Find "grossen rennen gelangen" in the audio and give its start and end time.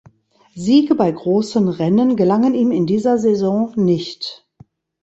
1.11-2.55